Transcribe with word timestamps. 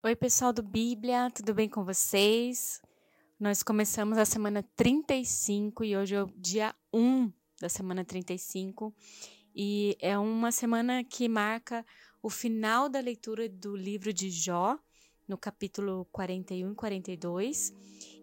Oi, 0.00 0.14
pessoal 0.14 0.52
do 0.52 0.62
Bíblia, 0.62 1.28
tudo 1.28 1.52
bem 1.52 1.68
com 1.68 1.84
vocês? 1.84 2.80
Nós 3.38 3.64
começamos 3.64 4.16
a 4.16 4.24
semana 4.24 4.62
35 4.76 5.82
e 5.82 5.96
hoje 5.96 6.14
é 6.14 6.22
o 6.22 6.30
dia 6.36 6.72
1 6.94 7.32
da 7.60 7.68
semana 7.68 8.04
35 8.04 8.94
e 9.52 9.98
é 10.00 10.16
uma 10.16 10.52
semana 10.52 11.02
que 11.02 11.28
marca 11.28 11.84
o 12.22 12.30
final 12.30 12.88
da 12.88 13.00
leitura 13.00 13.48
do 13.48 13.74
livro 13.74 14.12
de 14.12 14.30
Jó, 14.30 14.78
no 15.26 15.36
capítulo 15.36 16.06
41 16.12 16.70
e 16.70 16.74
42, 16.76 17.74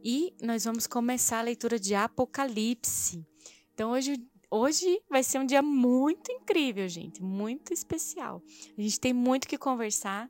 e 0.01 0.33
nós 0.41 0.63
vamos 0.63 0.87
começar 0.87 1.39
a 1.39 1.43
leitura 1.43 1.77
de 1.77 1.93
Apocalipse. 1.93 3.27
Então 3.73 3.91
hoje 3.91 4.15
Hoje 4.49 5.01
vai 5.09 5.23
ser 5.23 5.39
um 5.39 5.45
dia 5.45 5.61
muito 5.61 6.31
incrível, 6.31 6.87
gente, 6.87 7.21
muito 7.21 7.73
especial. 7.73 8.41
A 8.77 8.81
gente 8.81 8.99
tem 8.99 9.11
muito 9.11 9.49
que 9.49 9.57
conversar 9.57 10.29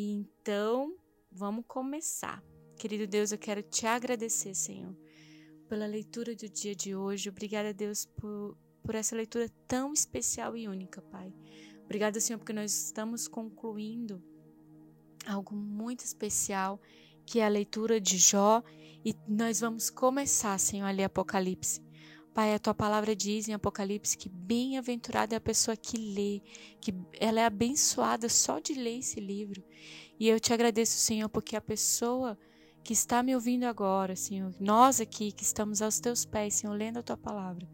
então, 0.00 0.96
vamos 1.30 1.64
começar. 1.66 2.42
Querido 2.78 3.06
Deus, 3.06 3.32
eu 3.32 3.38
quero 3.38 3.62
te 3.62 3.86
agradecer, 3.86 4.54
Senhor, 4.54 4.96
pela 5.68 5.86
leitura 5.86 6.34
do 6.36 6.48
dia 6.48 6.74
de 6.74 6.94
hoje. 6.94 7.28
Obrigada, 7.28 7.74
Deus, 7.74 8.06
por, 8.06 8.56
por 8.82 8.94
essa 8.94 9.16
leitura 9.16 9.48
tão 9.66 9.92
especial 9.92 10.56
e 10.56 10.68
única, 10.68 11.02
Pai. 11.02 11.34
Obrigada, 11.84 12.20
Senhor, 12.20 12.38
porque 12.38 12.52
nós 12.52 12.72
estamos 12.72 13.26
concluindo 13.26 14.22
algo 15.26 15.54
muito 15.54 16.04
especial, 16.04 16.80
que 17.26 17.40
é 17.40 17.46
a 17.46 17.48
leitura 17.48 18.00
de 18.00 18.18
Jó, 18.18 18.62
e 19.04 19.14
nós 19.26 19.60
vamos 19.60 19.90
começar, 19.90 20.58
Senhor, 20.58 20.86
a 20.86 20.90
ler 20.90 21.04
Apocalipse. 21.04 21.87
Pai, 22.38 22.54
a 22.54 22.58
tua 22.60 22.72
palavra 22.72 23.16
diz 23.16 23.48
em 23.48 23.52
Apocalipse 23.52 24.16
que 24.16 24.28
bem-aventurada 24.28 25.34
é 25.34 25.38
a 25.38 25.40
pessoa 25.40 25.76
que 25.76 25.96
lê, 25.96 26.40
que 26.80 26.94
ela 27.18 27.40
é 27.40 27.44
abençoada 27.44 28.28
só 28.28 28.60
de 28.60 28.74
ler 28.74 29.00
esse 29.00 29.18
livro. 29.18 29.60
E 30.20 30.28
eu 30.28 30.38
te 30.38 30.52
agradeço, 30.52 31.00
Senhor, 31.00 31.28
porque 31.28 31.56
a 31.56 31.60
pessoa 31.60 32.38
que 32.84 32.92
está 32.92 33.24
me 33.24 33.34
ouvindo 33.34 33.64
agora, 33.64 34.14
Senhor, 34.14 34.54
nós 34.60 35.00
aqui 35.00 35.32
que 35.32 35.42
estamos 35.42 35.82
aos 35.82 35.98
teus 35.98 36.24
pés, 36.24 36.54
Senhor, 36.54 36.74
lendo 36.74 37.00
a 37.00 37.02
tua 37.02 37.16
palavra, 37.16 37.68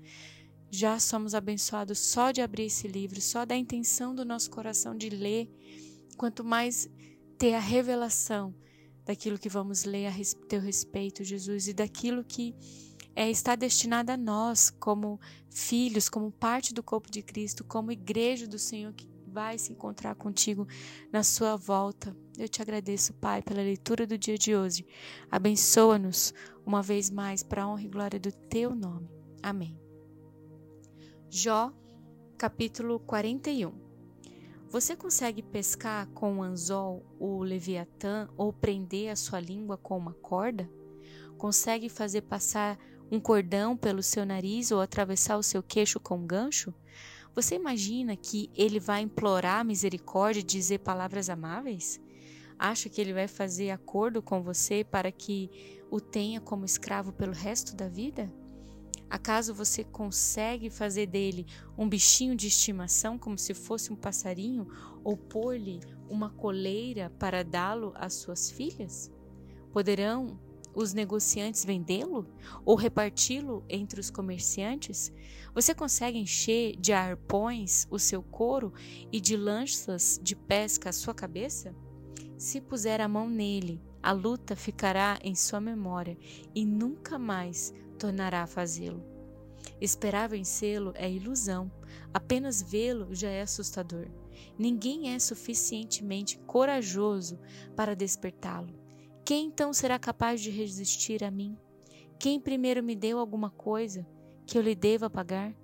já 0.70 0.98
somos 0.98 1.35
abençoados 1.35 1.98
só 1.98 2.31
de 2.31 2.41
abrir 2.41 2.65
esse 2.65 2.89
livro, 2.89 3.20
só 3.20 3.45
da 3.45 3.55
intenção 3.55 4.15
do 4.15 4.25
nosso 4.25 4.51
coração 4.51 4.97
de 4.97 5.11
ler, 5.11 5.47
quanto 6.17 6.42
mais 6.42 6.89
ter 7.37 7.53
a 7.53 7.61
revelação 7.61 8.55
daquilo 9.05 9.39
que 9.39 9.51
vamos 9.51 9.85
ler 9.85 10.07
a 10.07 10.15
teu 10.48 10.62
respeito, 10.62 11.23
Jesus, 11.23 11.69
e 11.69 11.75
daquilo 11.75 12.25
que 12.25 12.55
é, 13.15 13.31
está 13.31 13.55
destinada 13.55 14.15
a 14.15 14.17
nós, 14.17 14.70
como 14.70 15.20
filhos, 15.51 16.09
como 16.09 16.31
parte 16.31 16.75
do 16.75 16.83
corpo 16.83 17.11
de 17.11 17.23
Cristo, 17.23 17.65
como 17.65 17.93
igreja 17.93 18.47
do 18.47 18.59
Senhor 18.59 18.93
que 18.93 19.09
vai 19.34 19.59
se 19.59 19.73
encontrar 19.73 20.15
contigo 20.15 20.67
na 21.12 21.25
sua 21.25 21.57
volta. 21.57 22.17
Eu 22.39 22.48
te 22.48 22.62
agradeço, 22.62 23.12
Pai, 23.15 23.42
pela 23.42 23.62
leitura 23.62 24.07
do 24.07 24.17
dia 24.17 24.39
de 24.39 24.55
hoje. 24.55 24.87
Abençoa-nos 25.29 26.33
uma 26.65 26.81
vez 26.81 27.11
mais 27.11 27.42
para 27.42 27.65
a 27.65 27.69
honra 27.69 27.83
e 27.83 27.89
glória 27.89 28.20
do 28.20 28.31
teu 28.31 28.75
nome. 28.75 29.09
Amém. 29.42 29.79
Jó, 31.29 31.73
capítulo 32.39 33.01
41. 33.01 33.73
Você 34.70 34.97
consegue 34.97 35.42
pescar 35.42 36.07
com 36.09 36.35
um 36.35 36.42
anzol 36.42 37.05
o 37.19 37.42
leviatã 37.42 38.29
ou 38.37 38.53
prender 38.53 39.11
a 39.11 39.17
sua 39.17 39.41
língua 39.41 39.77
com 39.77 39.97
uma 39.98 40.15
corda? 40.15 40.70
Consegue 41.37 41.89
fazer 41.89 42.23
passar 42.23 42.79
um 43.15 43.20
cordão 43.20 43.77
pelo 43.77 44.03
seu 44.03 44.27
nariz 44.27 44.73
ou 44.73 44.81
atravessar 44.81 45.37
o 45.37 45.43
seu 45.43 45.62
queixo 45.62 46.01
com 46.01 46.17
um 46.17 46.27
gancho? 46.27 46.75
Você 47.34 47.55
imagina 47.55 48.17
que 48.17 48.51
ele 48.55 48.81
vai 48.81 49.03
implorar 49.03 49.65
misericórdia 49.65 50.41
e 50.41 50.45
dizer 50.45 50.81
palavras 50.81 51.31
amáveis? 51.31 52.01
Acha 52.59 52.89
que 52.89 53.01
ele 53.01 53.12
vai 53.12 53.29
fazer 53.29 53.70
acordo 53.70 54.23
com 54.23 54.42
você 54.42 54.85
para 54.85 55.11
que 55.11 55.51
o 55.91 56.01
tenha 56.01 56.41
como 56.41 56.65
escravo 56.65 57.12
pelo 57.12 57.33
resto 57.33 57.75
da 57.75 57.89
vida? 57.89 58.33
Acaso 59.11 59.55
você 59.55 59.85
consegue 59.85 60.70
fazer 60.70 61.07
dele 61.07 61.46
um 61.79 61.89
bichinho 61.89 62.35
de 62.35 62.48
estimação 62.48 63.19
como 63.19 63.39
se 63.39 63.55
fosse 63.55 63.92
um 63.92 63.96
passarinho 63.96 64.67
ou 65.05 65.17
pôr-lhe 65.17 65.81
uma 66.08 66.31
coleira 66.31 67.11
para 67.19 67.45
dá-lo 67.45 67.92
às 67.96 68.14
suas 68.14 68.51
filhas? 68.51 69.13
Poderão 69.73 70.39
os 70.74 70.92
negociantes 70.92 71.64
vendê-lo 71.64 72.27
ou 72.64 72.74
reparti-lo 72.77 73.64
entre 73.68 74.01
os 74.01 74.11
comerciantes? 74.11 75.12
Você 75.55 75.74
consegue 75.74 76.18
encher 76.18 76.77
de 76.77 76.92
arpões 76.92 77.86
o 77.90 77.98
seu 77.98 78.23
couro 78.23 78.73
e 79.13 79.20
de 79.20 79.36
lanças 79.36 80.18
de 80.23 80.34
pesca 80.34 80.90
a 80.90 80.92
sua 80.92 81.14
cabeça? 81.14 81.74
Se 82.36 82.61
puser 82.61 83.01
a 83.01 83.08
mão 83.08 83.29
nele, 83.29 83.80
a 84.02 84.13
luta 84.13 84.55
ficará 84.55 85.18
em 85.23 85.34
sua 85.34 85.61
memória 85.61 86.18
e 86.55 86.67
nunca 86.67 87.18
mais 87.18 87.73
tornará 87.98 88.42
a 88.42 88.46
fazê-lo. 88.46 89.02
Esperar 89.80 90.29
vencê-lo 90.29 90.92
é 90.95 91.11
ilusão, 91.11 91.70
apenas 92.13 92.61
vê-lo 92.61 93.14
já 93.14 93.29
é 93.29 93.42
assustador. 93.42 94.08
Ninguém 94.58 95.14
é 95.14 95.18
suficientemente 95.18 96.39
corajoso 96.40 97.39
para 97.74 97.96
despertá-lo. 97.96 98.83
Quem 99.24 99.46
então 99.46 99.73
será 99.73 99.98
capaz 99.98 100.42
de 100.42 100.51
resistir 100.51 101.24
a 101.24 101.30
mim? 101.30 101.57
Quem 102.18 102.39
primeiro 102.39 102.83
me 102.83 102.95
deu 102.95 103.18
alguma 103.18 103.48
coisa 103.48 104.07
que 104.46 104.58
eu 104.58 104.61
lhe 104.61 104.74
deva 104.74 105.08
pagar? 105.08 105.57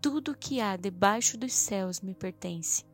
Tudo 0.00 0.30
o 0.30 0.36
que 0.36 0.62
há 0.62 0.78
debaixo 0.78 1.36
dos 1.36 1.52
céus 1.52 2.00
me 2.00 2.14
pertence. 2.14 2.84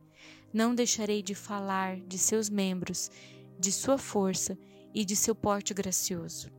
Não 0.53 0.75
deixarei 0.75 1.23
de 1.23 1.33
falar 1.33 2.01
de 2.01 2.17
seus 2.17 2.49
membros, 2.49 3.09
de 3.57 3.71
sua 3.71 3.97
força 3.97 4.57
e 4.93 5.05
de 5.05 5.15
seu 5.15 5.33
porte 5.33 5.73
gracioso. 5.73 6.51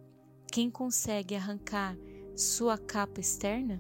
Quem 0.51 0.71
consegue 0.71 1.35
arrancar 1.35 1.99
sua 2.35 2.79
capa 2.79 3.21
externa? 3.21 3.79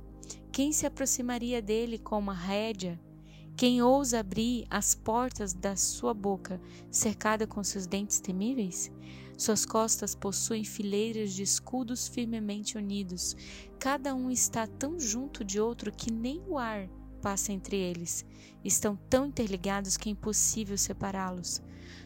Quem 0.53 0.73
se 0.73 0.85
aproximaria 0.85 1.63
dele 1.63 1.99
com 1.99 2.19
uma 2.19 2.35
rédea? 2.35 3.01
Quem 3.57 3.83
ousa 3.83 4.21
abrir 4.21 4.67
as 4.69 4.95
portas 4.95 5.55
da 5.55 5.75
sua 5.75 6.13
boca, 6.13 6.61
cercada 6.91 7.47
com 7.47 7.65
seus 7.65 7.87
dentes 7.87 8.21
temíveis? 8.21 8.91
Suas 9.41 9.65
costas 9.65 10.15
possuem 10.15 10.65
fileiras 10.65 11.33
de 11.33 11.43
escudos 11.43 12.07
firmemente 12.07 12.77
unidos. 12.77 13.35
Cada 13.79 14.15
um 14.15 14.31
está 14.31 14.67
tão 14.67 15.01
junto 15.01 15.43
de 15.43 15.59
outro 15.59 15.91
que 15.91 16.13
nem 16.13 16.43
o 16.47 16.59
ar 16.59 16.91
passa 17.23 17.51
entre 17.51 17.75
eles. 17.75 18.23
Estão 18.63 18.97
tão 19.09 19.25
interligados 19.25 19.97
que 19.97 20.11
é 20.11 20.13
impossível 20.13 20.77
separá-los. 20.77 21.63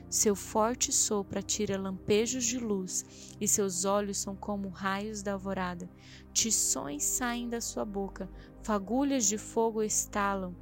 Seu 0.08 0.36
forte 0.36 0.92
sopro 0.92 1.40
atira 1.40 1.76
lampejos 1.76 2.44
de 2.44 2.60
luz, 2.60 3.04
e 3.40 3.48
seus 3.48 3.84
olhos 3.84 4.18
são 4.18 4.36
como 4.36 4.68
raios 4.68 5.20
da 5.20 5.32
alvorada. 5.32 5.90
Tições 6.32 7.02
saem 7.02 7.48
da 7.48 7.60
sua 7.60 7.84
boca, 7.84 8.30
fagulhas 8.62 9.26
de 9.26 9.38
fogo 9.38 9.82
estalam. 9.82 10.54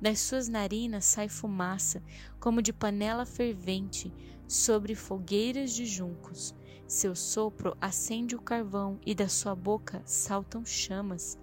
Das 0.00 0.20
suas 0.20 0.46
narinas 0.46 1.06
sai 1.06 1.28
fumaça, 1.28 2.00
como 2.38 2.62
de 2.62 2.72
panela 2.72 3.26
fervente 3.26 4.12
sobre 4.50 4.96
fogueiras 4.96 5.72
de 5.72 5.86
juncos. 5.86 6.52
Seu 6.84 7.14
sopro 7.14 7.76
acende 7.80 8.34
o 8.34 8.42
carvão 8.42 8.98
e 9.06 9.14
da 9.14 9.28
sua 9.28 9.54
boca 9.54 10.02
saltam 10.04 10.64
chamas. 10.66 11.38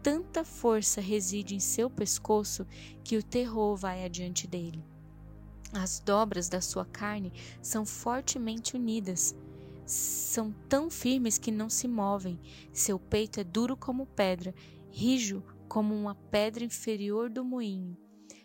Tanta 0.00 0.44
força 0.44 1.00
reside 1.00 1.56
em 1.56 1.60
seu 1.60 1.90
pescoço 1.90 2.64
que 3.02 3.16
o 3.16 3.22
terror 3.22 3.74
vai 3.74 4.04
adiante 4.04 4.46
dele. 4.46 4.84
As 5.72 5.98
dobras 5.98 6.48
da 6.48 6.60
sua 6.60 6.84
carne 6.84 7.32
são 7.60 7.84
fortemente 7.84 8.76
unidas. 8.76 9.34
São 9.84 10.52
tão 10.68 10.88
firmes 10.88 11.36
que 11.36 11.50
não 11.50 11.68
se 11.68 11.88
movem. 11.88 12.38
Seu 12.72 12.96
peito 12.96 13.40
é 13.40 13.44
duro 13.44 13.76
como 13.76 14.06
pedra, 14.06 14.54
rijo 14.88 15.42
como 15.68 15.96
uma 15.96 16.14
pedra 16.14 16.62
inferior 16.62 17.28
do 17.28 17.44
moinho. 17.44 17.96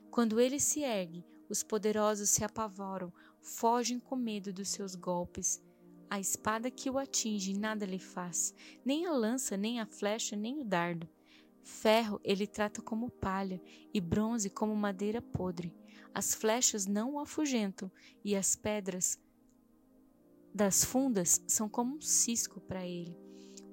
Quando 0.10 0.40
ele 0.40 0.60
se 0.60 0.82
ergue, 0.82 1.24
os 1.48 1.62
poderosos 1.62 2.32
se 2.32 2.44
apavoram, 2.44 3.14
fogem 3.46 4.00
com 4.00 4.16
medo 4.16 4.52
dos 4.52 4.70
seus 4.70 4.96
golpes. 4.96 5.64
A 6.10 6.20
espada 6.20 6.72
que 6.72 6.90
o 6.90 6.98
atinge 6.98 7.58
nada 7.58 7.86
lhe 7.86 8.00
faz, 8.00 8.54
nem 8.84 9.06
a 9.06 9.12
lança, 9.12 9.56
nem 9.56 9.80
a 9.80 9.86
flecha, 9.86 10.36
nem 10.36 10.60
o 10.60 10.64
dardo. 10.64 11.08
Ferro 11.64 12.20
ele 12.24 12.48
trata 12.48 12.82
como 12.82 13.10
palha, 13.10 13.62
e 13.94 14.02
bronze 14.02 14.50
como 14.50 14.76
madeira 14.76 15.22
podre. 15.22 15.74
As 16.14 16.34
flechas 16.34 16.86
não 16.86 17.14
o 17.14 17.20
afugentam, 17.20 17.92
e 18.24 18.36
as 18.36 18.56
pedras 18.56 19.20
das 20.54 20.84
fundas 20.84 21.42
são 21.48 21.68
como 21.68 21.98
um 21.98 22.02
cisco 22.02 22.60
para 22.62 22.86
ele. 22.86 23.18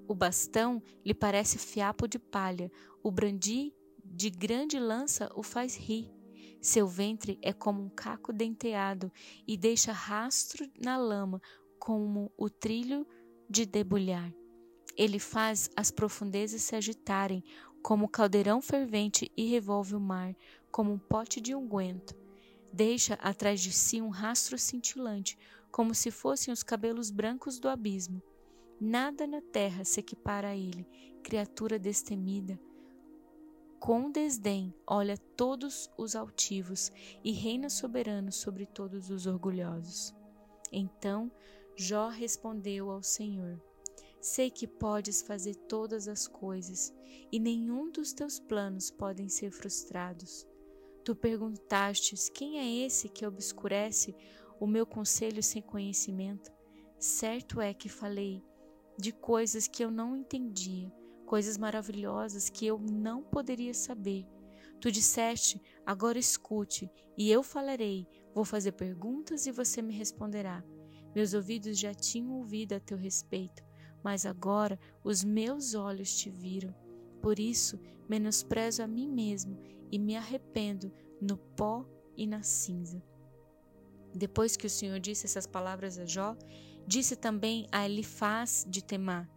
O 0.09 0.15
bastão 0.15 0.83
lhe 1.05 1.15
parece 1.15 1.59
fiapo 1.59 2.07
de 2.07 2.19
palha, 2.19 2.71
o 3.03 3.11
brandir 3.11 3.73
de 4.05 4.29
grande 4.29 4.79
lança 4.79 5.31
o 5.35 5.43
faz 5.43 5.77
rir. 5.77 6.13
Seu 6.63 6.87
ventre 6.87 7.41
é 7.43 7.53
como 7.53 7.83
um 7.83 7.89
caco 7.89 8.33
denteado 8.33 9.11
e 9.49 9.57
deixa 9.57 9.91
rastro 9.91 10.65
na 10.81 10.97
lama, 10.97 11.43
como 11.77 12.33
o 12.39 12.49
trilho 12.49 13.05
de 13.51 13.67
debulhar. 13.67 14.33
Ele 14.97 15.19
faz 15.19 15.69
as 15.77 15.91
profundezas 15.91 16.63
se 16.63 16.77
agitarem, 16.77 17.43
como 17.83 18.09
caldeirão 18.09 18.63
fervente 18.63 19.29
e 19.37 19.47
revolve 19.47 19.97
o 19.97 20.01
mar, 20.01 20.37
como 20.71 20.93
um 20.93 20.99
pote 20.99 21.41
de 21.41 21.53
unguento. 21.53 22.15
Deixa 22.73 23.15
atrás 23.15 23.61
de 23.61 23.73
si 23.73 24.01
um 24.01 24.09
rastro 24.09 24.57
cintilante, 24.57 25.37
como 25.73 25.93
se 25.93 26.13
fossem 26.13 26.55
os 26.55 26.63
cabelos 26.63 27.11
brancos 27.11 27.59
do 27.59 27.69
abismo. 27.69 28.23
Nada 28.81 29.27
na 29.27 29.41
terra 29.41 29.85
se 29.85 29.99
equipara 29.99 30.51
a 30.51 30.57
ele, 30.57 30.87
criatura 31.25 31.77
destemida. 31.77 32.57
Com 33.83 34.13
desdém 34.13 34.73
olha 34.87 35.19
todos 35.37 35.91
os 35.99 36.15
altivos 36.15 36.93
e 37.25 37.33
reina 37.33 37.69
soberano 37.69 38.31
sobre 38.31 38.65
todos 38.65 39.11
os 39.11 39.27
orgulhosos. 39.27 40.15
Então 40.71 41.29
Jó 41.75 42.09
respondeu 42.09 42.91
ao 42.91 43.03
Senhor: 43.03 43.61
Sei 44.21 44.53
que 44.53 44.69
podes 44.69 45.21
fazer 45.21 45.57
todas 45.57 46.07
as 46.07 46.29
coisas 46.29 46.95
e 47.33 47.41
nenhum 47.41 47.91
dos 47.91 48.13
teus 48.13 48.39
planos 48.39 48.89
podem 48.89 49.29
ser 49.29 49.51
frustrados. 49.51 50.47
Tu 51.05 51.17
perguntastes: 51.17 52.29
Quem 52.29 52.61
é 52.61 52.87
esse 52.87 53.09
que 53.09 53.27
obscurece 53.27 54.15
o 54.61 54.67
meu 54.67 54.87
conselho 54.87 55.43
sem 55.43 55.61
conhecimento? 55.61 56.53
Certo 57.01 57.61
é 57.61 57.75
que 57.75 57.89
falei 57.89 58.45
de 58.97 59.11
coisas 59.11 59.67
que 59.67 59.85
eu 59.85 59.91
não 59.91 60.17
entendia, 60.17 60.89
coisas 61.33 61.57
maravilhosas 61.57 62.51
que 62.51 62.67
eu 62.67 62.79
não 62.79 63.23
poderia 63.23 63.73
saber. 63.73 64.27
Tu 64.79 64.93
disseste: 64.93 65.59
Agora 65.87 66.19
escute, 66.19 66.91
e 67.17 67.31
eu 67.31 67.43
falarei. 67.43 68.07
Vou 68.35 68.45
fazer 68.45 68.73
perguntas 68.73 69.47
e 69.47 69.53
você 69.53 69.81
me 69.81 69.95
responderá. 69.95 70.63
Meus 71.15 71.33
ouvidos 71.33 71.79
já 71.79 71.95
tinham 71.95 72.33
ouvido 72.33 72.75
a 72.75 72.81
teu 72.81 72.99
respeito 72.99 73.63
mas 74.03 74.27
agora 74.27 74.79
os 75.05 75.23
meus 75.23 75.75
olhos 75.75 76.15
te 76.17 76.29
viram. 76.29 76.75
Por 77.21 77.39
isso, 77.39 77.79
menosprezo 78.09 78.83
a 78.83 78.87
mim 78.87 79.09
mesmo 79.09 79.57
e 79.91 79.99
me 79.99 80.17
arrependo 80.17 80.93
no 81.21 81.37
pó 81.37 81.87
e 82.17 82.27
na 82.27 82.43
cinza. 82.43 83.03
Depois 84.15 84.57
que 84.57 84.67
o 84.67 84.71
Senhor 84.71 84.99
disse 84.99 85.27
essas 85.27 85.47
palavras 85.47 85.99
a 85.99 86.05
Jó, 86.05 86.37
disse 86.87 87.15
também 87.17 87.67
a 87.71 87.85
Elifaz 87.87 88.67
de 88.69 88.83
Temá: 88.83 89.29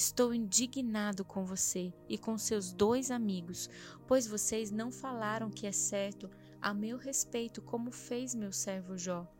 Estou 0.00 0.32
indignado 0.32 1.26
com 1.26 1.44
você 1.44 1.92
e 2.08 2.16
com 2.16 2.38
seus 2.38 2.72
dois 2.72 3.10
amigos, 3.10 3.68
pois 4.06 4.26
vocês 4.26 4.70
não 4.70 4.90
falaram 4.90 5.50
que 5.50 5.66
é 5.66 5.72
certo 5.72 6.30
a 6.58 6.72
meu 6.72 6.96
respeito, 6.96 7.60
como 7.60 7.92
fez 7.92 8.34
meu 8.34 8.50
servo 8.50 8.96
Jó. 8.96 9.30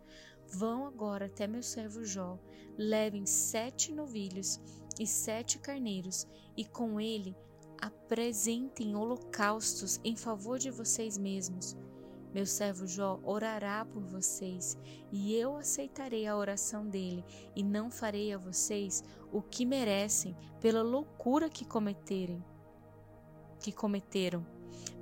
Vão 0.52 0.86
agora 0.86 1.24
até 1.24 1.46
meu 1.46 1.62
servo 1.62 2.04
Jó, 2.04 2.38
levem 2.76 3.24
sete 3.24 3.90
novilhos 3.90 4.60
e 5.00 5.06
sete 5.06 5.58
carneiros, 5.58 6.26
e 6.54 6.66
com 6.66 7.00
ele 7.00 7.34
apresentem 7.80 8.94
holocaustos 8.94 9.98
em 10.04 10.14
favor 10.14 10.58
de 10.58 10.70
vocês 10.70 11.16
mesmos. 11.16 11.74
Meu 12.32 12.46
servo 12.46 12.86
Jó 12.86 13.18
orará 13.24 13.84
por 13.84 14.02
vocês, 14.02 14.78
e 15.10 15.34
eu 15.34 15.56
aceitarei 15.56 16.26
a 16.26 16.36
oração 16.36 16.86
dele, 16.86 17.24
e 17.56 17.62
não 17.62 17.90
farei 17.90 18.32
a 18.32 18.38
vocês 18.38 19.02
o 19.32 19.42
que 19.42 19.66
merecem 19.66 20.36
pela 20.60 20.82
loucura 20.82 21.48
que 21.48 21.64
cometerem. 21.64 22.44
Que 23.58 23.72
cometeram. 23.72 24.46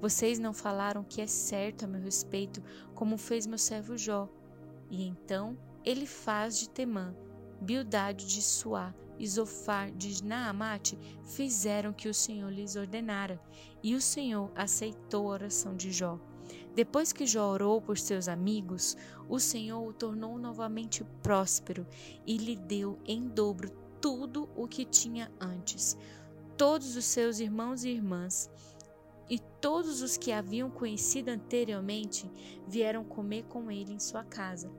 Vocês 0.01 0.39
não 0.39 0.55
falaram 0.55 1.05
que 1.05 1.21
é 1.21 1.27
certo 1.27 1.85
a 1.85 1.89
meu 1.89 2.01
respeito, 2.01 2.63
como 2.95 3.19
fez 3.19 3.47
meu 3.47 3.59
servo 3.59 3.97
Jó. 3.97 4.29
E 4.91 5.07
então 5.07 5.59
ele 5.85 6.07
faz 6.07 6.59
de 6.59 6.71
Temã, 6.71 7.15
Bildade 7.61 8.27
de 8.27 8.41
Suá 8.41 8.95
e 9.19 9.27
Zofar 9.27 9.91
de 9.91 10.25
Naamate 10.25 10.99
fizeram 11.25 11.93
que 11.93 12.09
o 12.09 12.15
Senhor 12.15 12.51
lhes 12.51 12.77
ordenara, 12.77 13.41
e 13.83 13.95
o 13.95 14.01
Senhor 14.01 14.51
aceitou 14.55 15.29
a 15.29 15.33
oração 15.33 15.77
de 15.77 15.91
Jó. 15.91 16.19
Depois 16.79 17.13
que 17.13 17.27
Jó 17.27 17.51
orou 17.51 17.83
por 17.83 17.99
seus 17.99 18.29
amigos, 18.29 18.97
o 19.29 19.41
Senhor 19.41 19.85
o 19.85 19.93
tornou 19.93 20.39
novamente 20.39 21.03
próspero 21.25 21.85
e 22.25 22.37
lhe 22.37 22.55
deu 22.55 23.01
em 23.05 23.27
dobro 23.27 23.73
tudo 24.01 24.49
o 24.55 24.69
que 24.69 24.85
tinha 24.85 25.29
antes. 25.41 25.99
Todos 26.57 26.95
os 26.95 27.05
seus 27.05 27.41
irmãos 27.41 27.83
e 27.83 27.89
irmãs 27.89 28.49
e 29.29 29.41
todos 29.61 30.03
os 30.03 30.17
que 30.17 30.31
haviam 30.31 30.71
conhecido 30.71 31.31
anteriormente 31.31 32.31
vieram 32.69 33.03
comer 33.03 33.43
com 33.47 33.73
ele 33.73 33.95
em 33.95 33.99
sua 33.99 34.23
casa. 34.23 34.71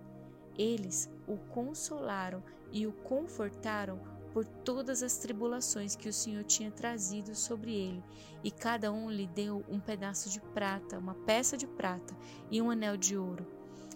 Eles 0.57 1.11
o 1.27 1.35
consolaram 1.35 2.41
e 2.71 2.87
o 2.87 2.93
confortaram 2.93 3.99
por 4.33 4.45
todas 4.45 5.01
as 5.01 5.17
tribulações 5.17 5.95
que 5.95 6.07
o 6.07 6.13
Senhor 6.13 6.43
tinha 6.43 6.71
trazido 6.71 7.35
sobre 7.35 7.73
ele, 7.73 8.03
e 8.43 8.51
cada 8.51 8.91
um 8.91 9.09
lhe 9.09 9.27
deu 9.27 9.63
um 9.69 9.79
pedaço 9.79 10.29
de 10.29 10.39
prata, 10.39 10.97
uma 10.97 11.13
peça 11.13 11.57
de 11.57 11.67
prata 11.67 12.15
e 12.49 12.61
um 12.61 12.69
anel 12.69 12.95
de 12.95 13.17
ouro. 13.17 13.45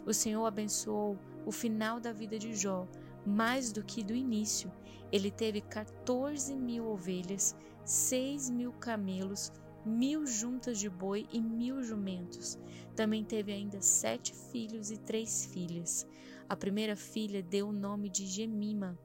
O 0.06 0.14
Senhor 0.14 0.46
abençoou 0.46 1.18
o 1.46 1.52
final 1.52 2.00
da 2.00 2.12
vida 2.12 2.38
de 2.38 2.54
Jó, 2.56 2.88
mais 3.26 3.72
do 3.72 3.84
que 3.84 4.04
do 4.04 4.14
início. 4.14 4.72
Ele 5.12 5.32
teve 5.32 5.62
14 5.62 6.56
mil 6.56 6.88
ovelhas, 6.88 7.56
seis 7.86 8.50
mil 8.50 8.74
camelos, 8.74 9.52
mil 9.86 10.26
juntas 10.26 10.80
de 10.80 10.90
boi 10.90 11.28
e 11.32 11.42
mil 11.42 11.84
jumentos. 11.84 12.58
Também 12.96 13.24
teve 13.24 13.52
ainda 13.52 13.82
sete 13.82 14.34
filhos 14.34 14.92
e 14.92 14.98
três 14.98 15.46
filhas. 15.46 16.08
A 16.50 16.56
primeira 16.56 16.96
filha 16.96 17.42
deu 17.42 17.70
o 17.70 17.74
nome 17.74 18.10
de 18.10 18.26
Gemima, 18.26 18.98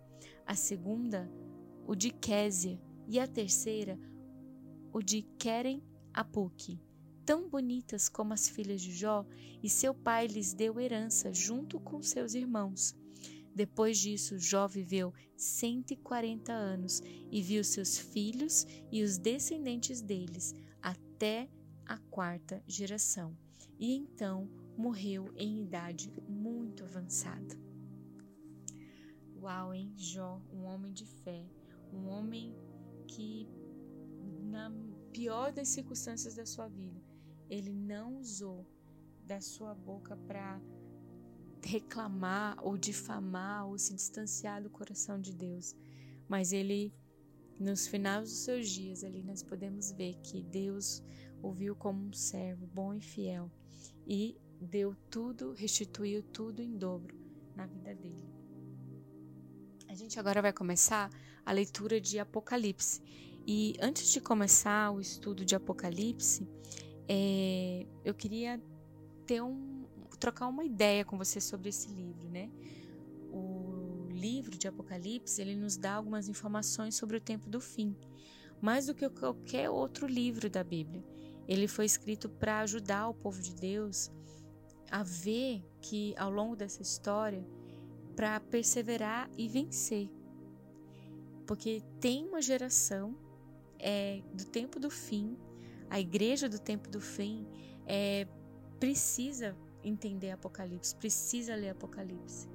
a 0.49 0.55
segunda, 0.55 1.31
o 1.87 1.95
de 1.95 2.11
Késia, 2.11 2.81
e 3.07 3.21
a 3.21 3.27
terceira, 3.27 4.01
o 4.91 5.03
de 5.03 5.21
Querem 5.39 5.83
Apuque. 6.13 6.81
Tão 7.27 7.51
bonitas 7.51 8.09
como 8.09 8.33
as 8.33 8.49
filhas 8.49 8.81
de 8.81 8.91
Jó, 8.91 9.27
e 9.63 9.69
seu 9.69 9.93
pai 9.93 10.27
lhes 10.27 10.55
deu 10.55 10.81
herança 10.81 11.35
junto 11.35 11.79
com 11.79 12.03
seus 12.03 12.33
irmãos. 12.33 12.97
Depois 13.55 13.99
disso, 13.99 14.39
Jó 14.39 14.67
viveu 14.67 15.13
140 15.37 16.51
anos 16.51 17.03
e 17.31 17.43
viu 17.43 17.63
seus 17.63 17.99
filhos 17.99 18.67
e 18.91 19.03
os 19.03 19.19
descendentes 19.19 20.01
deles 20.01 20.55
até 20.81 21.47
a 21.85 21.99
quarta 21.99 22.63
geração. 22.67 23.37
E 23.79 23.95
então 23.95 24.49
morreu 24.79 25.31
em 25.37 25.61
idade 25.61 26.11
muito 26.27 26.85
avançada. 26.85 27.68
Uau, 29.49 29.73
hein? 29.73 29.91
Jó, 29.97 30.43
um 30.53 30.65
homem 30.65 30.93
de 30.93 31.07
fé, 31.07 31.43
um 31.91 32.07
homem 32.09 32.55
que, 33.07 33.49
na 34.43 34.71
pior 35.11 35.51
das 35.51 35.69
circunstâncias 35.69 36.35
da 36.35 36.45
sua 36.45 36.69
vida, 36.69 37.01
ele 37.49 37.73
não 37.73 38.19
usou 38.19 38.67
da 39.25 39.41
sua 39.41 39.75
boca 39.75 40.19
para 40.19 40.61
reclamar 41.65 42.59
ou 42.63 42.77
difamar 42.77 43.67
ou 43.67 43.79
se 43.79 43.95
distanciar 43.95 44.63
do 44.63 44.69
coração 44.69 45.19
de 45.19 45.33
Deus, 45.33 45.75
mas 46.29 46.53
ele 46.53 46.93
nos 47.59 47.87
finais 47.87 48.29
dos 48.29 48.41
seus 48.41 48.69
dias 48.69 49.03
ali 49.03 49.23
nós 49.23 49.43
podemos 49.43 49.91
ver 49.93 50.19
que 50.23 50.43
Deus 50.43 51.03
o 51.43 51.51
viu 51.53 51.75
como 51.75 52.07
um 52.07 52.13
servo 52.13 52.67
bom 52.67 52.93
e 52.93 53.01
fiel 53.01 53.51
e 54.07 54.37
deu 54.61 54.95
tudo, 55.09 55.55
restituiu 55.55 56.23
tudo 56.23 56.61
em 56.61 56.77
dobro 56.77 57.19
na 57.57 57.65
vida 57.65 57.95
dele. 57.95 58.38
A 59.89 59.95
gente 59.95 60.21
agora 60.21 60.43
vai 60.43 60.53
começar 60.53 61.11
a 61.47 61.51
leitura 61.51 61.99
de 61.99 62.19
Apocalipse. 62.19 63.03
E 63.47 63.75
antes 63.81 64.13
de 64.13 64.21
começar 64.21 64.91
o 64.91 65.01
estudo 65.01 65.47
de 65.47 65.57
Apocalipse, 65.57 66.47
é, 67.09 67.87
eu 68.05 68.13
queria 68.13 68.63
ter 69.27 69.41
um, 69.41 69.87
trocar 70.21 70.47
uma 70.47 70.63
ideia 70.63 71.07
com 71.07 71.17
você 71.17 71.41
sobre 71.41 71.71
esse 71.71 71.89
livro, 71.89 72.29
né? 72.29 72.51
O 73.33 74.09
livro 74.11 74.59
de 74.59 74.69
Apocalipse 74.69 75.41
ele 75.41 75.57
nos 75.57 75.79
dá 75.79 75.95
algumas 75.95 76.29
informações 76.29 76.95
sobre 76.95 77.17
o 77.17 77.21
tempo 77.21 77.49
do 77.49 77.61
fim, 77.61 77.97
mais 78.61 78.87
do 78.87 78.95
que 78.95 79.09
qualquer 79.09 79.71
outro 79.71 80.07
livro 80.07 80.51
da 80.51 80.63
Bíblia. 80.63 81.03
Ele 81.47 81.67
foi 81.67 81.87
escrito 81.87 82.29
para 82.29 82.61
ajudar 82.61 83.09
o 83.09 83.15
povo 83.15 83.41
de 83.41 83.55
Deus 83.55 84.11
a 84.91 85.03
ver 85.03 85.65
que 85.81 86.15
ao 86.19 86.31
longo 86.31 86.55
dessa 86.55 86.83
história, 86.83 87.43
para 88.19 88.41
perseverar 88.41 89.31
e 89.39 89.47
vencer. 89.47 90.11
Porque 91.47 91.85
tem 92.01 92.27
uma 92.27 92.43
geração 92.43 93.17
é, 93.79 94.21
do 94.35 94.45
tempo 94.45 94.81
do 94.81 94.91
fim, 94.91 95.39
a 95.89 96.01
igreja 96.01 96.49
do 96.49 96.59
tempo 96.59 96.91
do 96.91 97.01
fim 97.01 97.47
é, 97.87 98.27
precisa 98.81 99.57
entender 99.85 100.33
Apocalipse, 100.33 100.97
precisa 100.97 101.55
ler 101.55 101.69
Apocalipse. 101.69 102.49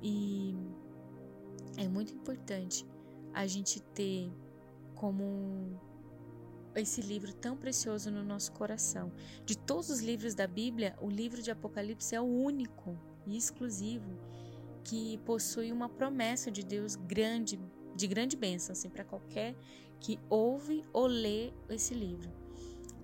E 0.00 0.54
é 1.76 1.88
muito 1.88 2.14
importante 2.14 2.86
a 3.32 3.48
gente 3.48 3.82
ter 3.82 4.30
como 4.94 5.76
esse 6.76 7.00
livro 7.00 7.34
tão 7.34 7.56
precioso 7.56 8.12
no 8.12 8.22
nosso 8.22 8.52
coração. 8.52 9.10
De 9.44 9.58
todos 9.58 9.90
os 9.90 9.98
livros 9.98 10.36
da 10.36 10.46
Bíblia, 10.46 10.96
o 11.00 11.10
livro 11.10 11.42
de 11.42 11.50
Apocalipse 11.50 12.14
é 12.14 12.20
o 12.20 12.24
único 12.24 12.96
e 13.26 13.36
exclusivo 13.36 14.16
que 14.84 15.18
possui 15.18 15.72
uma 15.72 15.88
promessa 15.88 16.50
de 16.50 16.62
Deus 16.62 16.94
grande, 16.94 17.58
de 17.96 18.06
grande 18.06 18.36
bênção, 18.36 18.72
assim, 18.72 18.90
para 18.90 19.02
qualquer 19.02 19.56
que 19.98 20.20
ouve 20.28 20.84
ou 20.92 21.06
lê 21.06 21.52
esse 21.70 21.94
livro. 21.94 22.30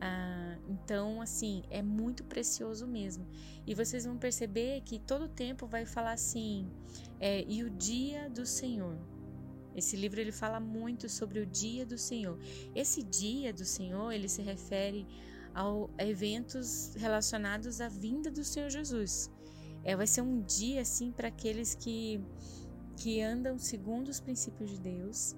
Ah, 0.01 0.57
então, 0.69 1.21
assim, 1.21 1.63
é 1.71 1.83
muito 1.83 2.25
precioso 2.25 2.87
mesmo. 2.87 3.27
E 3.67 3.75
vocês 3.75 4.05
vão 4.05 4.17
perceber 4.17 4.81
que 4.83 4.99
todo 4.99 5.29
tempo 5.29 5.67
vai 5.67 5.85
falar 5.85 6.13
assim: 6.13 6.71
é, 7.19 7.45
e 7.47 7.63
o 7.63 7.71
dia 7.71 8.29
do 8.31 8.47
Senhor. 8.47 8.97
Esse 9.75 9.97
livro 9.97 10.21
ele 10.21 10.33
fala 10.33 10.59
muito 10.59 11.09
sobre 11.09 11.39
o 11.39 11.47
dia 11.47 11.87
do 11.87 11.97
Senhor. 11.97 12.39
Esse 12.75 13.03
dia 13.03 13.53
do 13.53 13.65
Senhor 13.65 14.11
ele 14.11 14.29
se 14.29 14.43
refere 14.43 15.07
a 15.55 16.05
eventos 16.05 16.95
relacionados 16.97 17.81
à 17.81 17.89
vinda 17.89 18.31
do 18.31 18.43
Senhor 18.43 18.69
Jesus. 18.69 19.31
É, 19.83 19.97
vai 19.97 20.07
ser 20.07 20.21
um 20.21 20.43
dia 20.43 20.83
assim 20.83 21.11
para 21.11 21.29
aqueles 21.29 21.75
que 21.75 22.21
que 22.97 23.23
andam 23.23 23.59
segundo 23.59 24.09
os 24.09 24.21
princípios 24.21 24.71
de 24.71 24.79
Deus 24.79 25.35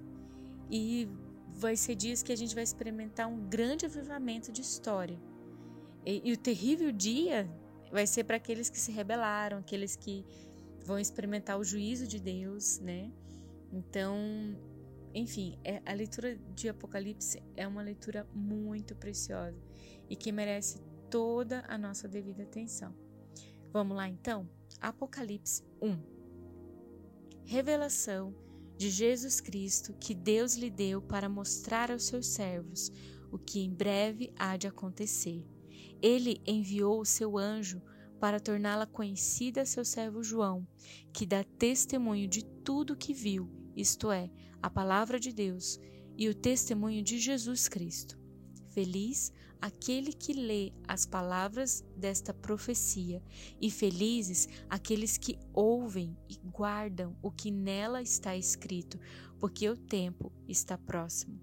e 0.69 1.07
vai 1.53 1.77
ser 1.77 1.95
dias 1.95 2.21
que 2.21 2.31
a 2.31 2.35
gente 2.35 2.53
vai 2.53 2.63
experimentar 2.63 3.27
um 3.27 3.47
grande 3.47 3.85
avivamento 3.85 4.51
de 4.51 4.61
história. 4.61 5.17
E, 6.05 6.21
e 6.25 6.33
o 6.33 6.37
terrível 6.37 6.91
dia 6.91 7.49
vai 7.91 8.05
ser 8.05 8.25
para 8.25 8.35
aqueles 8.35 8.69
que 8.69 8.79
se 8.79 8.91
rebelaram, 8.91 9.59
aqueles 9.59 9.95
que 9.95 10.25
vão 10.83 10.99
experimentar 10.99 11.57
o 11.57 11.63
juízo 11.63 12.05
de 12.05 12.19
Deus, 12.19 12.79
né? 12.79 13.11
Então, 13.71 14.17
enfim, 15.13 15.57
é, 15.63 15.81
a 15.85 15.93
leitura 15.93 16.35
de 16.53 16.67
Apocalipse 16.67 17.41
é 17.55 17.67
uma 17.67 17.81
leitura 17.81 18.27
muito 18.33 18.95
preciosa 18.95 19.57
e 20.09 20.15
que 20.15 20.31
merece 20.31 20.81
toda 21.09 21.63
a 21.67 21.77
nossa 21.77 22.07
devida 22.07 22.43
atenção. 22.43 23.02
Vamos 23.73 23.97
lá 23.97 24.07
então? 24.07 24.47
Apocalipse 24.79 25.63
1. 25.81 25.97
Revelação 27.43 28.35
de 28.77 28.87
Jesus 28.91 29.41
Cristo 29.41 29.95
que 29.99 30.13
Deus 30.13 30.53
lhe 30.53 30.69
deu 30.69 31.01
para 31.01 31.27
mostrar 31.27 31.89
aos 31.89 32.03
seus 32.03 32.27
servos 32.27 32.91
o 33.31 33.39
que 33.39 33.61
em 33.61 33.73
breve 33.73 34.31
há 34.37 34.57
de 34.57 34.67
acontecer. 34.67 35.43
Ele 36.03 36.39
enviou 36.45 37.01
o 37.01 37.05
seu 37.05 37.35
anjo 37.35 37.81
para 38.19 38.39
torná-la 38.39 38.85
conhecida 38.85 39.63
a 39.63 39.65
seu 39.65 39.83
servo 39.83 40.21
João, 40.21 40.67
que 41.11 41.25
dá 41.25 41.43
testemunho 41.43 42.27
de 42.27 42.45
tudo 42.45 42.93
o 42.93 42.95
que 42.97 43.11
viu, 43.11 43.49
isto 43.75 44.11
é, 44.11 44.29
a 44.61 44.69
palavra 44.69 45.19
de 45.19 45.33
Deus 45.33 45.79
e 46.15 46.29
o 46.29 46.35
testemunho 46.35 47.01
de 47.01 47.17
Jesus 47.17 47.67
Cristo. 47.67 48.22
Feliz 48.73 49.31
aquele 49.61 50.11
que 50.11 50.33
lê 50.33 50.73
as 50.87 51.05
palavras 51.05 51.85
desta 51.95 52.33
profecia, 52.33 53.23
e 53.61 53.69
felizes 53.69 54.49
aqueles 54.67 55.15
que 55.15 55.37
ouvem 55.53 56.17
e 56.27 56.37
guardam 56.37 57.15
o 57.21 57.31
que 57.31 57.51
nela 57.51 58.01
está 58.01 58.35
escrito, 58.35 58.99
porque 59.39 59.69
o 59.69 59.77
tempo 59.77 60.31
está 60.47 60.77
próximo. 60.77 61.39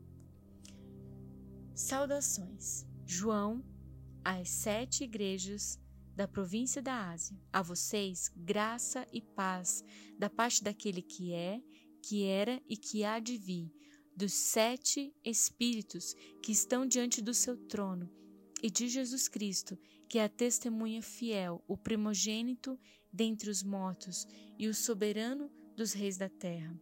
Saudações. 1.72 2.84
João, 3.06 3.64
às 4.24 4.50
sete 4.50 5.04
igrejas 5.04 5.78
da 6.14 6.26
província 6.26 6.82
da 6.82 7.12
Ásia. 7.12 7.38
A 7.52 7.62
vocês, 7.62 8.30
graça 8.36 9.06
e 9.12 9.22
paz 9.22 9.84
da 10.18 10.28
parte 10.28 10.62
daquele 10.64 11.00
que 11.00 11.32
é, 11.32 11.60
que 12.02 12.24
era 12.24 12.60
e 12.68 12.76
que 12.76 13.04
há 13.04 13.20
de 13.20 13.38
vir 13.38 13.79
dos 14.20 14.34
sete 14.34 15.14
Espíritos 15.24 16.14
que 16.42 16.52
estão 16.52 16.84
diante 16.84 17.22
do 17.22 17.32
seu 17.32 17.56
trono 17.56 18.06
e 18.62 18.68
de 18.68 18.86
Jesus 18.86 19.28
Cristo, 19.28 19.78
que 20.10 20.18
é 20.18 20.24
a 20.24 20.28
testemunha 20.28 21.00
fiel, 21.00 21.64
o 21.66 21.74
primogênito 21.74 22.78
dentre 23.10 23.48
os 23.48 23.62
mortos 23.62 24.26
e 24.58 24.68
o 24.68 24.74
soberano 24.74 25.50
dos 25.74 25.94
reis 25.94 26.18
da 26.18 26.28
terra. 26.28 26.78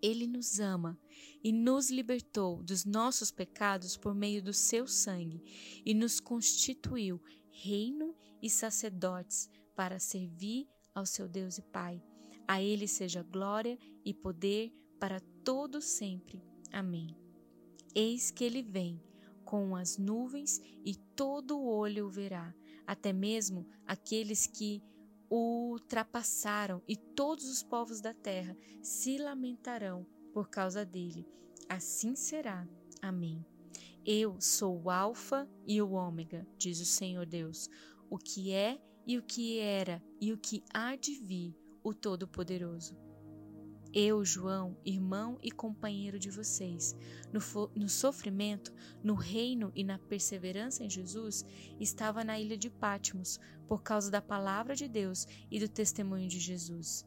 Ele 0.00 0.26
nos 0.26 0.58
ama 0.58 0.98
e 1.44 1.52
nos 1.52 1.90
libertou 1.90 2.62
dos 2.62 2.86
nossos 2.86 3.30
pecados 3.30 3.94
por 3.94 4.14
meio 4.14 4.42
do 4.42 4.54
seu 4.54 4.86
sangue 4.86 5.42
e 5.84 5.92
nos 5.92 6.20
constituiu 6.20 7.20
reino 7.50 8.16
e 8.40 8.48
sacerdotes 8.48 9.50
para 9.74 9.98
servir 9.98 10.66
ao 10.94 11.04
seu 11.04 11.28
Deus 11.28 11.58
e 11.58 11.62
Pai. 11.62 12.02
A 12.48 12.62
ele 12.62 12.88
seja 12.88 13.22
glória 13.22 13.78
e 14.02 14.14
poder 14.14 14.72
para 14.98 15.20
todo 15.46 15.80
sempre. 15.80 16.42
Amém. 16.72 17.16
Eis 17.94 18.32
que 18.32 18.42
ele 18.42 18.64
vem 18.64 19.00
com 19.44 19.76
as 19.76 19.96
nuvens 19.96 20.60
e 20.84 20.96
todo 20.96 21.56
o 21.56 21.68
olho 21.68 22.06
o 22.06 22.10
verá, 22.10 22.52
até 22.84 23.12
mesmo 23.12 23.64
aqueles 23.86 24.44
que 24.48 24.82
o 25.30 25.70
ultrapassaram, 25.70 26.82
e 26.86 26.96
todos 26.96 27.48
os 27.48 27.62
povos 27.62 28.00
da 28.00 28.12
terra 28.12 28.56
se 28.82 29.18
lamentarão 29.18 30.04
por 30.32 30.48
causa 30.48 30.84
dele. 30.84 31.24
Assim 31.68 32.16
será. 32.16 32.68
Amém. 33.00 33.46
Eu 34.04 34.40
sou 34.40 34.82
o 34.82 34.90
Alfa 34.90 35.48
e 35.64 35.80
o 35.80 35.92
Ômega, 35.92 36.44
diz 36.58 36.80
o 36.80 36.84
Senhor 36.84 37.24
Deus, 37.24 37.70
o 38.10 38.18
que 38.18 38.50
é 38.50 38.80
e 39.06 39.16
o 39.16 39.22
que 39.22 39.60
era 39.60 40.02
e 40.20 40.32
o 40.32 40.38
que 40.38 40.64
há 40.74 40.96
de 40.96 41.14
vir, 41.14 41.56
o 41.84 41.94
Todo-Poderoso. 41.94 43.05
Eu, 43.98 44.22
João, 44.26 44.76
irmão 44.84 45.38
e 45.42 45.50
companheiro 45.50 46.18
de 46.18 46.30
vocês, 46.30 46.94
no, 47.32 47.40
no, 47.74 47.88
sofrimento, 47.88 48.70
no 49.02 49.14
reino 49.14 49.72
e 49.74 49.82
na 49.82 49.98
perseverança 49.98 50.84
em 50.84 50.90
Jesus, 50.90 51.46
estava 51.80 52.22
na 52.22 52.38
ilha 52.38 52.58
de 52.58 52.68
Pátimos 52.68 53.40
por 53.66 53.82
causa 53.82 54.10
da 54.10 54.20
palavra 54.20 54.76
de 54.76 54.86
Deus 54.86 55.26
e 55.50 55.58
do 55.58 55.66
testemunho 55.66 56.28
de 56.28 56.38
Jesus. 56.38 57.06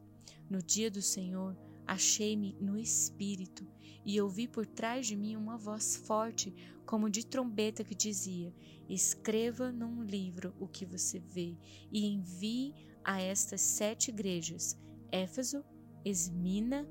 No 0.49 0.63
dia 0.63 0.89
do 0.89 0.99
Senhor, 0.99 1.55
achei-me 1.85 2.57
no 2.59 2.75
Espírito 2.75 3.67
e 4.03 4.19
ouvi 4.19 4.47
por 4.47 4.65
trás 4.65 5.05
de 5.05 5.15
mim 5.15 5.35
uma 5.35 5.59
voz 5.59 5.95
forte, 5.95 6.51
como 6.87 7.07
de 7.07 7.23
trombeta, 7.23 7.83
que 7.83 7.93
dizia: 7.93 8.51
Escreva 8.89 9.71
num 9.71 10.01
livro 10.01 10.55
o 10.59 10.67
que 10.67 10.87
você 10.87 11.19
vê 11.19 11.55
e 11.91 12.07
envie 12.07 12.73
a 13.03 13.21
estas 13.21 13.61
sete 13.61 14.09
igrejas: 14.09 14.75
Éfeso, 15.11 15.63
Esmina, 16.03 16.87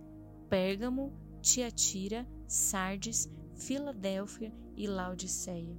Pérgamo, 0.48 1.12
Tiatira, 1.40 2.26
Sardes, 2.46 3.30
Filadélfia 3.54 4.52
e 4.76 4.86
Laodiceia. 4.86 5.76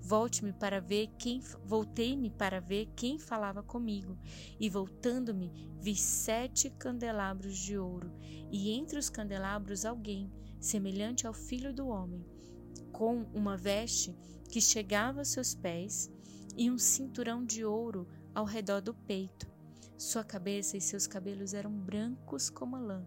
Volte-me 0.00 0.52
para 0.52 0.80
ver 0.80 1.08
quem 1.18 1.40
voltei-me 1.64 2.30
para 2.30 2.60
ver 2.60 2.86
quem 2.94 3.18
falava 3.18 3.62
comigo, 3.62 4.16
e 4.58 4.70
voltando-me 4.70 5.50
vi 5.80 5.96
sete 5.96 6.70
candelabros 6.70 7.58
de 7.58 7.76
ouro, 7.76 8.12
e 8.50 8.70
entre 8.70 8.98
os 8.98 9.10
candelabros 9.10 9.84
alguém 9.84 10.30
semelhante 10.60 11.26
ao 11.26 11.32
filho 11.32 11.72
do 11.72 11.88
homem, 11.88 12.24
com 12.92 13.26
uma 13.34 13.56
veste 13.56 14.16
que 14.48 14.60
chegava 14.60 15.20
aos 15.20 15.28
seus 15.28 15.54
pés 15.54 16.10
e 16.56 16.70
um 16.70 16.78
cinturão 16.78 17.44
de 17.44 17.64
ouro 17.64 18.06
ao 18.32 18.44
redor 18.44 18.80
do 18.80 18.94
peito 18.94 19.55
sua 19.96 20.22
cabeça 20.22 20.76
e 20.76 20.80
seus 20.80 21.06
cabelos 21.06 21.54
eram 21.54 21.70
brancos 21.70 22.50
como 22.50 22.76
a 22.76 22.78
lã, 22.78 23.06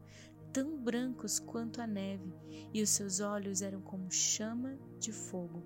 tão 0.51 0.75
brancos 0.75 1.39
quanto 1.39 1.81
a 1.81 1.87
neve, 1.87 2.33
e 2.73 2.81
os 2.81 2.89
seus 2.89 3.19
olhos 3.19 3.61
eram 3.61 3.79
como 3.81 4.11
chama 4.11 4.75
de 4.99 5.11
fogo. 5.11 5.61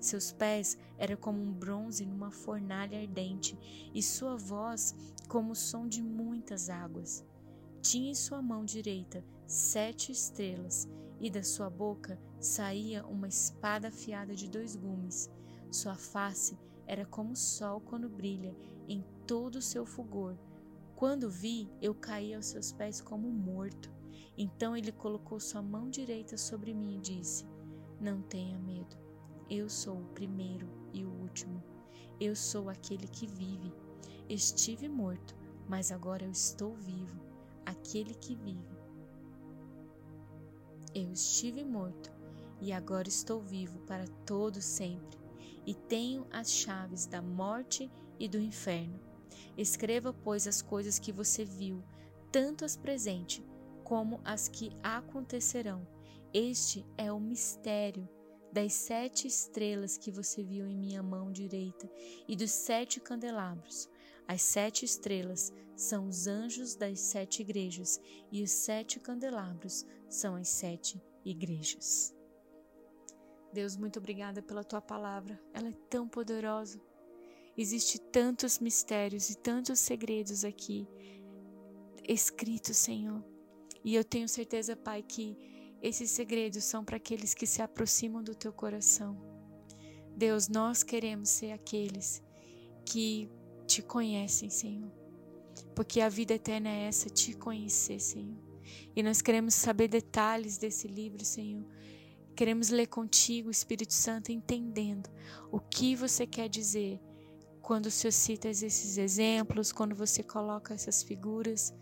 Seus 0.00 0.32
pés 0.32 0.76
eram 0.98 1.16
como 1.16 1.40
um 1.40 1.52
bronze 1.52 2.04
numa 2.04 2.30
fornalha 2.30 3.00
ardente, 3.00 3.56
e 3.94 4.02
sua 4.02 4.36
voz 4.36 4.94
como 5.28 5.52
o 5.52 5.56
som 5.56 5.86
de 5.86 6.02
muitas 6.02 6.68
águas. 6.68 7.24
Tinha 7.80 8.10
em 8.10 8.14
sua 8.14 8.42
mão 8.42 8.64
direita 8.64 9.24
sete 9.46 10.10
estrelas, 10.10 10.88
e 11.20 11.30
da 11.30 11.42
sua 11.42 11.70
boca 11.70 12.20
saía 12.40 13.06
uma 13.06 13.28
espada 13.28 13.88
afiada 13.88 14.34
de 14.34 14.50
dois 14.50 14.74
gumes. 14.74 15.30
Sua 15.70 15.94
face 15.94 16.58
era 16.86 17.06
como 17.06 17.32
o 17.32 17.36
sol 17.36 17.80
quando 17.80 18.08
brilha 18.08 18.54
em 18.88 19.04
todo 19.26 19.56
o 19.56 19.62
seu 19.62 19.86
fulgor, 19.86 20.36
quando 20.96 21.28
vi, 21.28 21.70
eu 21.80 21.94
caí 21.94 22.32
aos 22.32 22.46
seus 22.46 22.72
pés 22.72 23.02
como 23.02 23.30
morto. 23.30 23.92
Então 24.36 24.74
ele 24.74 24.90
colocou 24.90 25.38
sua 25.38 25.60
mão 25.60 25.90
direita 25.90 26.38
sobre 26.38 26.72
mim 26.72 26.96
e 26.96 27.00
disse: 27.00 27.46
Não 28.00 28.22
tenha 28.22 28.58
medo. 28.58 28.96
Eu 29.48 29.68
sou 29.68 30.00
o 30.00 30.08
primeiro 30.14 30.66
e 30.94 31.04
o 31.04 31.10
último. 31.10 31.62
Eu 32.18 32.34
sou 32.34 32.70
aquele 32.70 33.06
que 33.06 33.26
vive. 33.26 33.72
Estive 34.26 34.88
morto, 34.88 35.36
mas 35.68 35.92
agora 35.92 36.24
eu 36.24 36.30
estou 36.30 36.74
vivo, 36.74 37.20
aquele 37.66 38.14
que 38.14 38.34
vive. 38.34 38.76
Eu 40.94 41.12
estive 41.12 41.62
morto 41.62 42.10
e 42.58 42.72
agora 42.72 43.06
estou 43.06 43.40
vivo 43.42 43.78
para 43.80 44.08
todo 44.24 44.62
sempre, 44.62 45.18
e 45.66 45.74
tenho 45.74 46.26
as 46.32 46.50
chaves 46.50 47.06
da 47.06 47.20
morte 47.20 47.90
e 48.18 48.26
do 48.26 48.40
inferno. 48.40 49.05
Escreva, 49.56 50.12
pois, 50.12 50.46
as 50.46 50.62
coisas 50.62 50.98
que 50.98 51.12
você 51.12 51.44
viu, 51.44 51.82
tanto 52.30 52.64
as 52.64 52.76
presentes 52.76 53.42
como 53.84 54.20
as 54.24 54.48
que 54.48 54.70
acontecerão. 54.82 55.86
Este 56.34 56.84
é 56.98 57.12
o 57.12 57.20
mistério 57.20 58.08
das 58.52 58.72
sete 58.72 59.26
estrelas 59.26 59.96
que 59.98 60.10
você 60.10 60.42
viu 60.42 60.66
em 60.66 60.76
minha 60.76 61.02
mão 61.02 61.30
direita 61.30 61.88
e 62.26 62.34
dos 62.34 62.50
sete 62.50 63.00
candelabros. 63.00 63.88
As 64.26 64.42
sete 64.42 64.84
estrelas 64.84 65.52
são 65.76 66.08
os 66.08 66.26
anjos 66.26 66.74
das 66.74 67.00
sete 67.00 67.42
igrejas 67.42 68.00
e 68.32 68.42
os 68.42 68.50
sete 68.50 68.98
candelabros 68.98 69.86
são 70.08 70.34
as 70.34 70.48
sete 70.48 71.00
igrejas. 71.24 72.14
Deus, 73.52 73.76
muito 73.76 73.98
obrigada 73.98 74.42
pela 74.42 74.64
tua 74.64 74.80
palavra. 74.80 75.40
Ela 75.54 75.68
é 75.68 75.74
tão 75.88 76.08
poderosa. 76.08 76.80
Existe 77.56 77.98
tantos 77.98 78.58
mistérios 78.58 79.30
e 79.30 79.36
tantos 79.36 79.78
segredos 79.78 80.44
aqui. 80.44 80.86
escritos, 82.08 82.76
Senhor. 82.76 83.24
E 83.82 83.94
eu 83.94 84.04
tenho 84.04 84.28
certeza, 84.28 84.76
Pai, 84.76 85.02
que 85.02 85.36
esses 85.82 86.10
segredos 86.10 86.64
são 86.64 86.84
para 86.84 86.96
aqueles 86.96 87.34
que 87.34 87.46
se 87.46 87.62
aproximam 87.62 88.22
do 88.22 88.34
teu 88.34 88.52
coração. 88.52 89.16
Deus, 90.16 90.48
nós 90.48 90.82
queremos 90.82 91.28
ser 91.28 91.52
aqueles 91.52 92.22
que 92.84 93.28
te 93.66 93.82
conhecem, 93.82 94.48
Senhor. 94.48 94.90
Porque 95.74 96.00
a 96.00 96.08
vida 96.08 96.34
eterna 96.34 96.68
é 96.68 96.84
essa, 96.84 97.10
te 97.10 97.34
conhecer, 97.34 98.00
Senhor. 98.00 98.38
E 98.94 99.02
nós 99.02 99.20
queremos 99.20 99.54
saber 99.54 99.88
detalhes 99.88 100.58
desse 100.58 100.86
livro, 100.86 101.24
Senhor. 101.24 101.64
Queremos 102.34 102.68
ler 102.68 102.86
contigo, 102.86 103.50
Espírito 103.50 103.94
Santo, 103.94 104.30
entendendo 104.30 105.08
o 105.50 105.58
que 105.58 105.96
você 105.96 106.26
quer 106.26 106.48
dizer 106.48 107.00
quando 107.66 107.90
Senhor 107.90 108.12
cita 108.12 108.48
esses 108.48 108.96
exemplos, 108.96 109.72
quando 109.72 109.92
você 109.92 110.22
coloca 110.22 110.72
essas 110.72 111.02
figuras. 111.02 111.74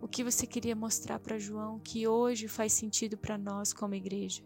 O 0.00 0.06
que 0.06 0.22
você 0.22 0.46
queria 0.46 0.76
mostrar 0.76 1.18
para 1.18 1.40
João 1.40 1.80
que 1.80 2.06
hoje 2.06 2.46
faz 2.46 2.72
sentido 2.72 3.18
para 3.18 3.36
nós 3.36 3.72
como 3.72 3.96
igreja. 3.96 4.44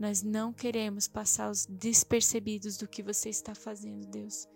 Nós 0.00 0.22
não 0.22 0.54
queremos 0.54 1.06
passar 1.06 1.50
os 1.50 1.66
despercebidos 1.66 2.78
do 2.78 2.88
que 2.88 3.02
você 3.02 3.28
está 3.28 3.54
fazendo, 3.54 4.06
Deus, 4.06 4.48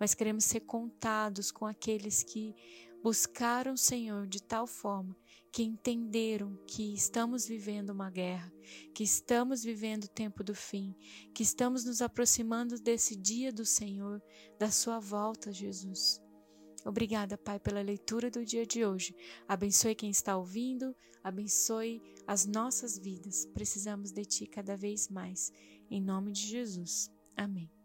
mas 0.00 0.14
queremos 0.14 0.44
ser 0.44 0.60
contados 0.60 1.52
com 1.52 1.66
aqueles 1.66 2.22
que 2.22 2.54
buscaram 3.02 3.74
o 3.74 3.78
Senhor 3.78 4.26
de 4.26 4.42
tal 4.42 4.66
forma 4.66 5.16
que 5.52 5.62
entenderam 5.62 6.56
que 6.66 6.94
estamos 6.94 7.46
vivendo 7.46 7.90
uma 7.90 8.10
guerra, 8.10 8.52
que 8.94 9.02
estamos 9.02 9.64
vivendo 9.64 10.04
o 10.04 10.08
tempo 10.08 10.44
do 10.44 10.54
fim, 10.54 10.94
que 11.34 11.42
estamos 11.42 11.84
nos 11.84 12.00
aproximando 12.00 12.78
desse 12.78 13.16
dia 13.16 13.52
do 13.52 13.64
Senhor, 13.64 14.22
da 14.58 14.70
Sua 14.70 15.00
volta, 15.00 15.52
Jesus. 15.52 16.22
Obrigada, 16.84 17.36
Pai, 17.36 17.58
pela 17.58 17.82
leitura 17.82 18.30
do 18.30 18.44
dia 18.44 18.64
de 18.64 18.84
hoje. 18.84 19.14
Abençoe 19.46 19.94
quem 19.94 20.10
está 20.10 20.36
ouvindo, 20.36 20.94
abençoe 21.22 22.00
as 22.26 22.46
nossas 22.46 22.96
vidas. 22.96 23.44
Precisamos 23.46 24.12
de 24.12 24.24
Ti 24.24 24.46
cada 24.46 24.76
vez 24.76 25.08
mais. 25.08 25.52
Em 25.90 26.00
nome 26.00 26.32
de 26.32 26.46
Jesus. 26.46 27.10
Amém. 27.36 27.79